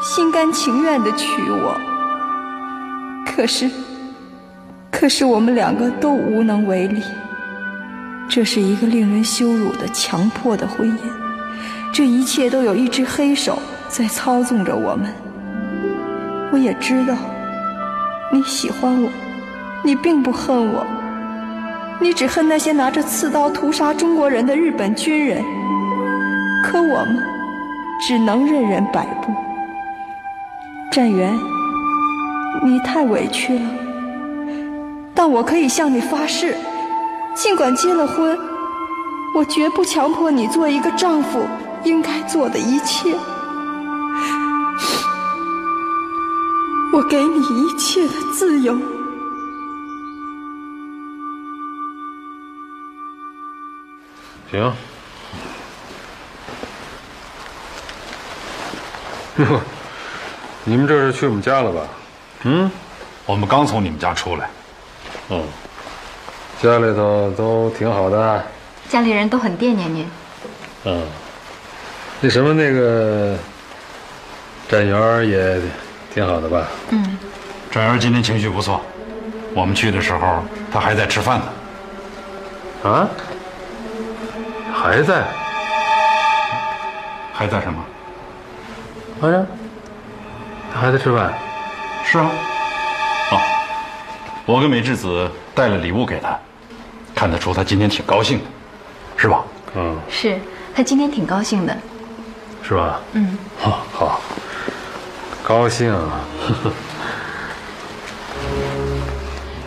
[0.00, 1.76] 心甘情愿的娶我。
[3.26, 3.70] 可是，
[4.90, 7.02] 可是我们两个都无能为力。
[8.28, 11.00] 这是一个令人羞辱的强迫的婚姻，
[11.92, 15.12] 这一切都有一只黑手在操纵着我们。
[16.52, 17.16] 我也知道，
[18.30, 19.10] 你喜欢我，
[19.82, 20.86] 你并不恨我，
[22.00, 25.42] 你只恨那些拿着刺刀屠杀中国人的日本军人。
[26.64, 27.22] 可我们
[28.06, 29.32] 只能任人摆布。
[30.92, 31.34] 战元，
[32.62, 33.70] 你太委屈了，
[35.14, 36.54] 但我可以向你发誓。
[37.38, 38.36] 尽管结了婚，
[39.32, 41.46] 我绝不强迫你做一个丈夫
[41.84, 43.14] 应该做的一切。
[46.92, 48.76] 我给你一切的自由。
[54.50, 54.72] 行。
[59.36, 59.60] 哟，
[60.64, 61.86] 你们这是去我们家了吧？
[62.42, 62.68] 嗯，
[63.26, 64.50] 我们刚从你们家出来。
[65.28, 65.44] 哦。
[66.60, 68.44] 家里头都挺好的，
[68.88, 70.04] 家里人都很惦念您。
[70.84, 71.06] 嗯，
[72.20, 73.36] 那什么，那个
[74.68, 75.60] 展元也
[76.12, 76.66] 挺好的吧？
[76.90, 77.16] 嗯，
[77.70, 78.80] 展元今天情绪不错，
[79.54, 80.42] 我们去的时候
[80.72, 82.90] 他还在吃饭呢。
[82.90, 83.08] 啊？
[84.72, 85.22] 还在？
[87.32, 87.84] 还在什么？
[89.22, 89.46] 哎呀，
[90.74, 91.32] 他还在吃饭？
[92.04, 92.30] 是啊。
[93.30, 93.38] 哦，
[94.44, 96.36] 我跟美智子带了礼物给他。
[97.18, 98.44] 看得出他今天挺高兴的，
[99.16, 99.44] 是吧？
[99.74, 100.38] 嗯，是
[100.72, 101.76] 他今天挺高兴的，
[102.62, 103.00] 是吧？
[103.14, 104.20] 嗯，好，好，
[105.42, 105.92] 高兴。
[105.92, 106.20] 啊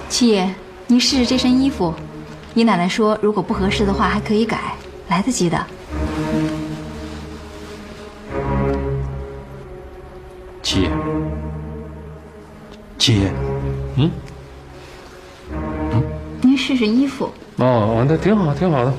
[0.07, 0.49] 七爷，
[0.87, 1.93] 您试试这身衣服，
[2.53, 4.73] 你奶奶说如果不合适的话还可以改，
[5.09, 5.67] 来得及的。
[10.63, 10.89] 七爷，
[12.97, 13.29] 七爷，
[13.97, 14.09] 嗯，
[16.61, 17.29] 试试衣服。
[17.57, 18.93] 哦，那挺好，挺好的。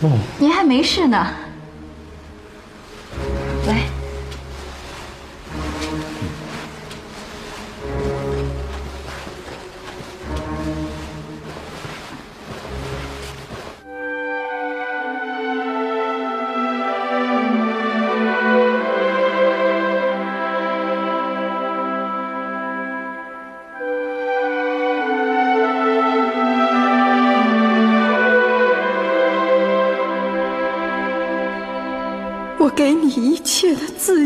[0.00, 1.26] 哦，您还没试呢。
[3.66, 3.82] 来，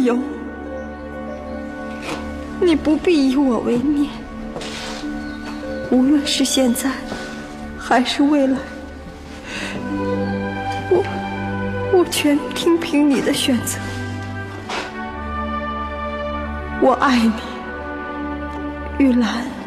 [0.09, 0.19] 由，
[2.63, 4.11] 你不必以我为念。
[5.91, 6.91] 无论是现在，
[7.79, 8.57] 还是未来，
[10.91, 11.05] 我
[11.93, 13.79] 我全听凭你的选择。
[16.81, 17.33] 我爱你，
[19.05, 19.58] 玉兰。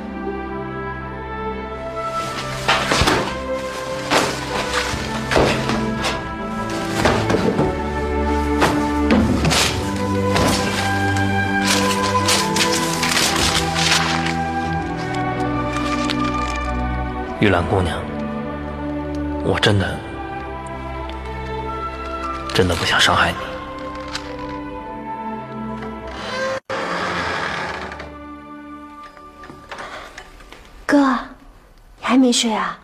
[17.42, 18.00] 玉兰姑娘，
[19.44, 20.00] 我真的
[22.54, 23.38] 真的不想伤害你。
[30.86, 31.18] 哥，
[31.98, 32.78] 你还没睡啊？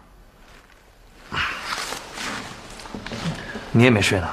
[3.71, 4.27] 你也没睡呢。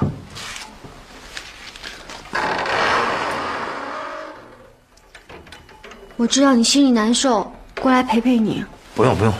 [6.15, 8.65] 我知道你心里难受，过来陪陪你。
[8.95, 9.31] 不用不用。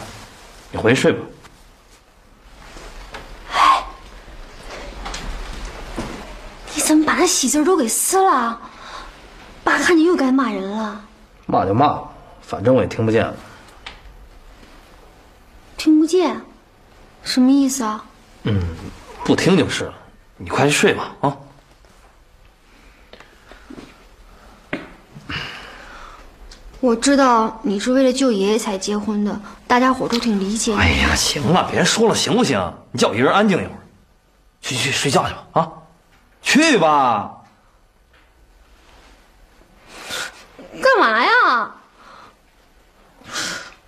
[0.76, 1.20] 你回去睡吧。
[3.54, 3.86] 哎，
[6.76, 8.60] 你怎么把那喜字都给撕了？
[9.64, 11.02] 爸看见又该骂人了。
[11.46, 12.04] 骂就骂吧，
[12.42, 13.34] 反正我也听不见了。
[15.78, 16.42] 听不见？
[17.24, 18.04] 什么意思啊？
[18.44, 18.62] 嗯，
[19.24, 19.94] 不听就是了。
[20.36, 21.38] 你快去睡吧，啊。
[26.86, 30.78] 我知道你是为了救爷爷才结婚的，大家伙都挺理解你。
[30.78, 32.74] 哎呀，行了，别说了，行不行？
[32.92, 33.82] 你叫我一人安静一会儿，
[34.62, 35.72] 去去睡觉去吧，啊，
[36.44, 37.32] 去吧。
[40.80, 41.76] 干嘛呀？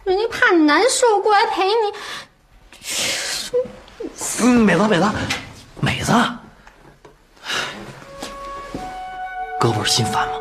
[0.03, 1.93] 人家怕你难受，过来陪你。
[4.41, 5.05] 嗯，美子，美子，
[5.81, 6.11] 美子，
[9.59, 10.33] 哥不是心烦吗？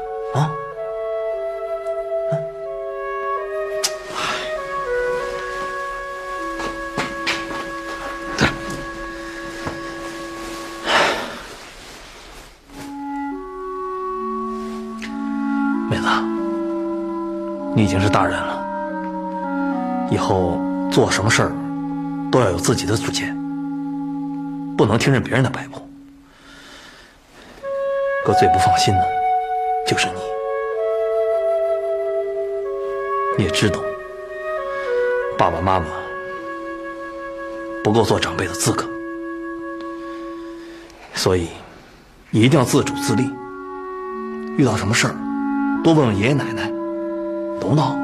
[17.86, 20.60] 已经是大人了，以后
[20.90, 21.52] 做什么事儿
[22.32, 23.32] 都要有自己的主见，
[24.76, 25.80] 不能听任别人的摆布。
[28.24, 29.06] 哥最不放心的
[29.86, 30.14] 就是你，
[33.38, 33.78] 你也知道，
[35.38, 35.86] 爸爸妈妈
[37.84, 38.84] 不够做长辈的资格，
[41.14, 41.46] 所以
[42.30, 43.30] 你一定要自主自立。
[44.56, 45.14] 遇到什么事儿，
[45.84, 46.68] 多问问爷爷奶奶，
[47.60, 47.96] 懂不懂？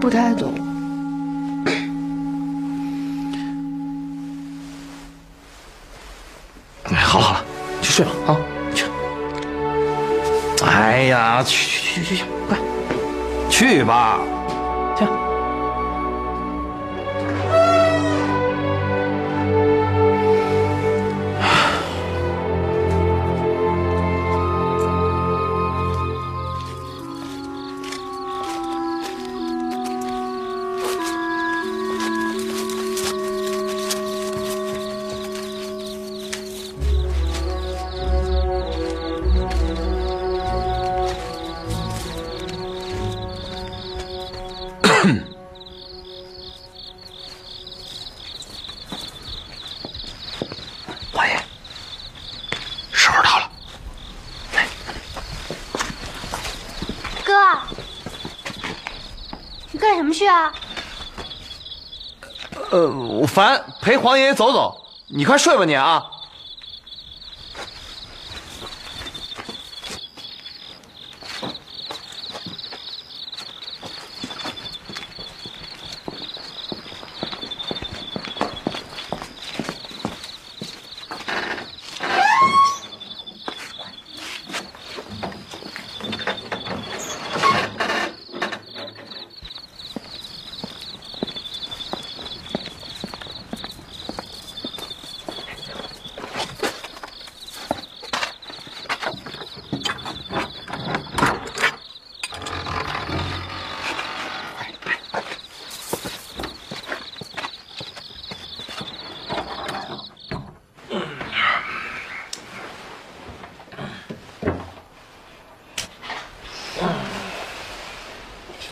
[0.00, 0.52] 不太懂。
[6.84, 7.44] 哎，好了好了，
[7.82, 8.36] 去睡吧啊，
[8.74, 8.84] 去。
[10.64, 12.58] 哎呀，去去去去去，快
[13.48, 14.20] 去吧，
[14.96, 15.04] 去。
[63.30, 64.76] 烦陪黄爷爷走走，
[65.06, 66.04] 你快睡吧你啊。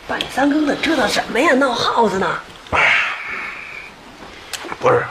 [0.06, 1.52] 半夜三更的折腾什么呀？
[1.52, 2.40] 闹耗子呢？
[4.80, 5.04] 不是，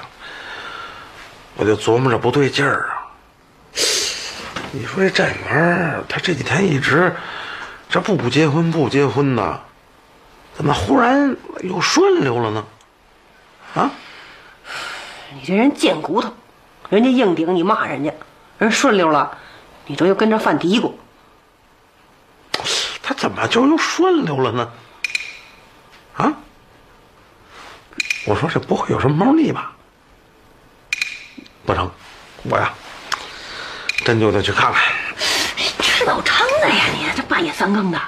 [1.56, 3.06] 我就琢磨着不对劲儿啊。
[4.72, 7.16] 你说这寨门他这几天一直
[7.88, 9.62] 这不结婚不结婚的，
[10.56, 12.66] 怎么忽然又顺溜了呢？
[13.76, 13.92] 啊？
[15.36, 16.34] 你这人贱骨头，
[16.90, 18.12] 人家硬顶你骂人家，
[18.58, 19.38] 人顺溜了，
[19.86, 20.94] 你这又跟着犯嘀咕。
[23.04, 24.72] 他怎么就又顺溜了呢？
[26.16, 26.34] 啊？
[28.28, 29.72] 我说这不会有什么猫腻吧？
[31.66, 31.90] 不成，
[32.44, 32.74] 我呀，
[34.04, 34.84] 真就得去看看。
[35.80, 38.00] 吃饱撑的呀你，这半夜三更的，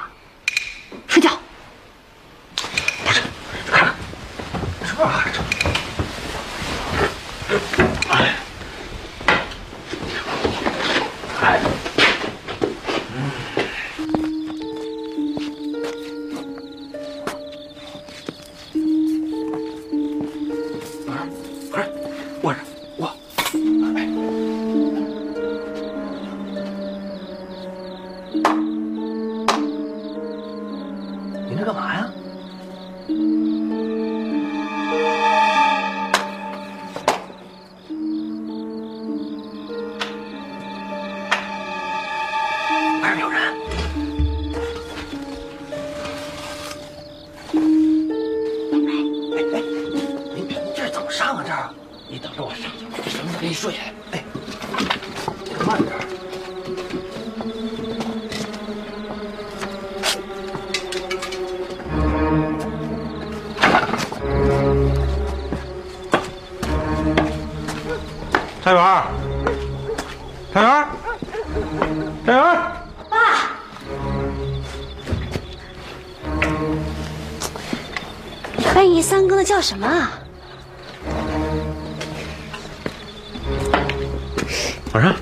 [84.92, 85.14] 我说，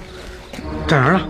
[0.87, 1.27] 站员呢？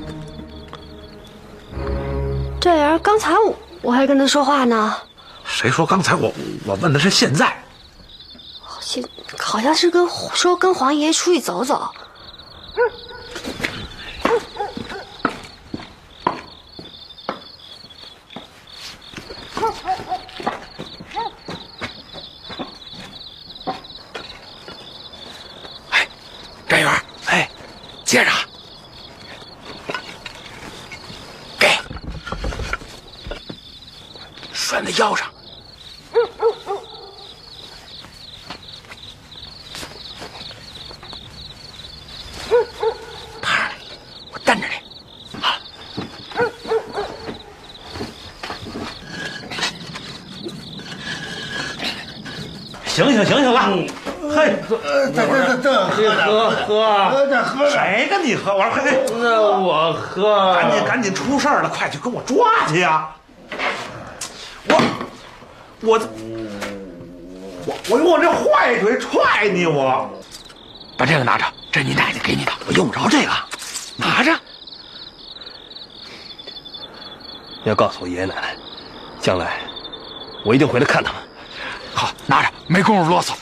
[2.61, 4.95] 这人刚才我我还跟他说话呢，
[5.43, 6.31] 谁说刚才我
[6.65, 7.63] 我问的是现在？
[8.61, 9.03] 好像
[9.39, 11.91] 好像是跟说跟黄爷出去走走。
[26.67, 26.91] 站员，
[27.27, 27.49] 哎，
[28.03, 28.31] 接着，
[31.57, 31.67] 给，
[34.53, 35.27] 拴在腰上。
[43.41, 43.75] 趴上来，
[44.33, 44.73] 我蹬着你。
[45.41, 45.59] 啊，
[52.87, 53.61] 醒醒醒醒了！
[54.35, 54.77] 嘿，这
[55.15, 58.55] 这这喝喝喝这喝谁跟你喝？
[58.55, 63.09] 我说嘿，那我喝，赶紧赶紧出事儿了，快去跟我抓去呀！
[65.87, 65.97] 我
[67.65, 70.09] 我我我用我这坏腿踹你我！
[70.97, 73.31] 把这个拿着，这是你奶奶给你的，我用不着这个，
[73.95, 74.37] 拿着。
[77.63, 78.53] 要告诉我爷爷奶奶，
[79.21, 79.59] 将来
[80.43, 81.21] 我一定回来看他们。
[81.93, 83.33] 好，拿着，没工夫啰嗦，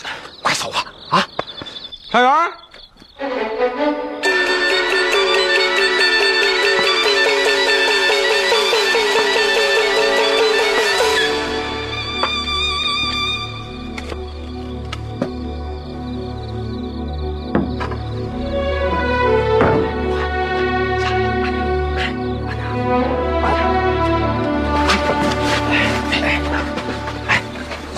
[0.43, 0.85] 快走吧！
[1.09, 1.27] 啊，
[2.11, 2.29] 开园。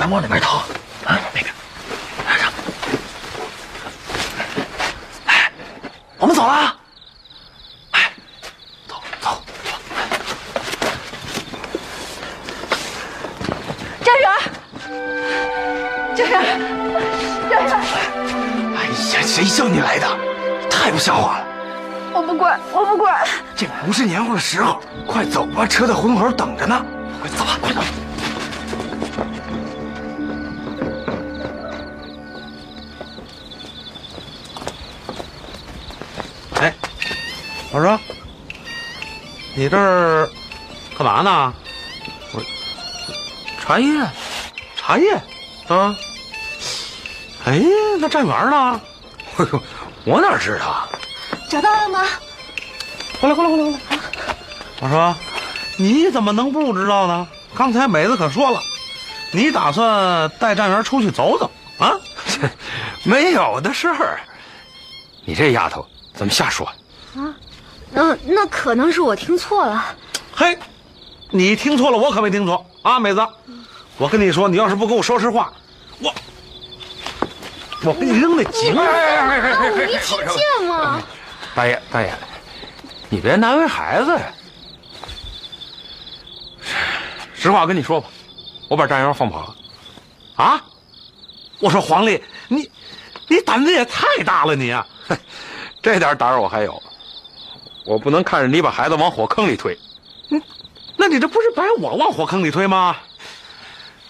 [0.07, 0.59] 咱往哪边逃？
[1.03, 1.45] 啊，那边。
[5.25, 5.51] 哎，
[6.17, 6.73] 我们走了。
[7.91, 8.09] 哎，
[8.87, 9.43] 走走走。
[14.01, 14.29] 站员，
[16.15, 16.41] 站员，
[17.49, 17.77] 站员，
[18.77, 20.07] 哎呀，谁叫你来的？
[20.69, 21.45] 太不像话了！
[22.13, 23.27] 我不管，我不管。
[23.57, 26.81] 这不是黏糊的时候，快走吧，车在胡同口等着呢。
[39.67, 40.29] 你这儿
[40.97, 41.53] 干嘛呢？
[42.31, 42.41] 我
[43.59, 44.09] 茶叶，
[44.77, 45.11] 茶叶
[45.67, 45.93] 啊。
[47.43, 47.61] 哎，
[47.99, 48.79] 那站员呢？
[49.35, 49.61] 哎呦，
[50.05, 50.87] 我哪知道？
[51.49, 52.01] 找到了吗？
[53.19, 53.79] 过来，过来，过来，过来！
[54.79, 55.13] 我说，
[55.75, 57.27] 你怎么能不知道呢？
[57.53, 58.61] 刚才美子可说了，
[59.33, 61.91] 你打算带站员出去走走啊？
[63.03, 64.21] 没有的事儿。
[65.25, 66.65] 你这丫头怎么瞎说？
[66.65, 66.73] 啊，
[67.91, 69.95] 那那可能是我听错了。
[70.33, 70.57] 嘿，
[71.31, 73.25] 你听错了，我可没听错啊，美子。
[73.97, 75.51] 我跟你说，你要是不跟我说实话，
[75.99, 76.13] 我
[77.83, 78.79] 我给你扔那井里。
[78.79, 81.01] 啊，我没听见吗。
[81.55, 82.13] 大爷，大爷，
[83.09, 84.33] 你别难为孩子呀。
[87.33, 88.07] 实话跟你说吧，
[88.67, 89.55] 我把站员放跑了。
[90.35, 90.61] 啊！
[91.59, 92.69] 我说黄丽，你
[93.27, 94.85] 你胆子也太大了，你啊！
[95.81, 96.83] 这点胆儿我还有，
[97.87, 99.77] 我不能看着你把孩子往火坑里推。
[100.29, 100.41] 嗯，
[100.97, 102.97] 那你这不是把我往火坑里推吗？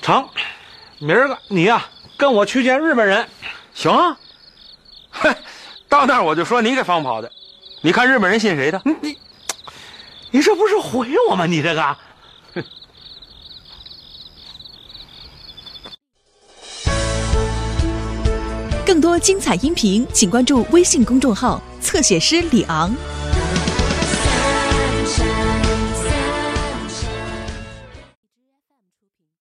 [0.01, 0.27] 成，
[0.97, 1.85] 明儿个你呀、
[2.17, 3.27] 跟我去见日本人。
[3.75, 4.17] 行啊。
[5.11, 5.35] 哼，
[5.87, 7.31] 到那儿我就说你给放跑的，
[7.81, 8.81] 你看日本人信谁的？
[8.83, 9.17] 你
[10.31, 11.45] 你这不是毁我吗？
[11.45, 11.97] 你这个。
[18.85, 22.95] 更多精彩音频，请关注微信公众号“侧写师李昂”。